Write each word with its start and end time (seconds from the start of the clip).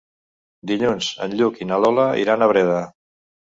Dilluns 0.71 1.11
en 1.27 1.37
Lluc 1.43 1.61
i 1.61 1.69
na 1.75 1.81
Lola 1.87 2.09
iran 2.25 2.43
a 2.43 2.51
Breda. 2.57 2.85